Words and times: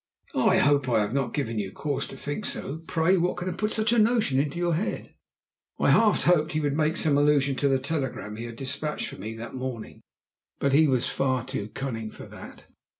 "I 0.33 0.57
hope 0.57 0.89
I 0.89 0.99
have 1.01 1.13
not 1.13 1.31
given 1.31 1.59
you 1.59 1.71
cause 1.71 2.07
to 2.07 2.17
think 2.17 2.47
so. 2.47 2.79
Pray 2.87 3.17
what 3.17 3.37
can 3.37 3.47
have 3.47 3.57
put 3.59 3.71
such 3.71 3.93
a 3.93 3.99
notion 3.99 4.39
into 4.39 4.57
your 4.57 4.73
head?" 4.73 5.13
I 5.77 5.91
half 5.91 6.23
hoped 6.23 6.45
that 6.47 6.51
he 6.53 6.59
would 6.59 6.73
make 6.75 6.97
some 6.97 7.19
allusion 7.19 7.55
to 7.57 7.67
the 7.69 7.77
telegram 7.77 8.35
he 8.35 8.45
had 8.45 8.55
despatched 8.55 9.09
for 9.09 9.17
me 9.19 9.35
that 9.35 9.53
morning, 9.53 10.01
but 10.57 10.73
he 10.73 10.87
was 10.87 11.07
far 11.09 11.45
too 11.45 11.67
cunning 11.69 12.09
for 12.09 12.25
that. 12.25 12.63